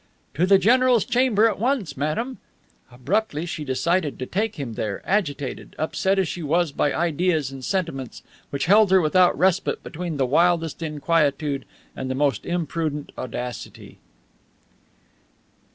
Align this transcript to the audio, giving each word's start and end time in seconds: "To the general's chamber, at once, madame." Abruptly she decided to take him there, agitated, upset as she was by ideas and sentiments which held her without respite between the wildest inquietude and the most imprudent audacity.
"To 0.33 0.47
the 0.47 0.57
general's 0.57 1.05
chamber, 1.05 1.47
at 1.47 1.59
once, 1.59 1.95
madame." 1.95 2.39
Abruptly 2.91 3.45
she 3.45 3.63
decided 3.63 4.17
to 4.17 4.25
take 4.25 4.55
him 4.55 4.73
there, 4.73 5.03
agitated, 5.05 5.75
upset 5.77 6.17
as 6.17 6.27
she 6.27 6.41
was 6.41 6.71
by 6.71 6.91
ideas 6.91 7.51
and 7.51 7.63
sentiments 7.63 8.23
which 8.49 8.65
held 8.65 8.89
her 8.89 8.99
without 8.99 9.37
respite 9.37 9.83
between 9.83 10.17
the 10.17 10.25
wildest 10.25 10.81
inquietude 10.81 11.65
and 11.95 12.09
the 12.09 12.15
most 12.15 12.47
imprudent 12.47 13.11
audacity. 13.15 13.99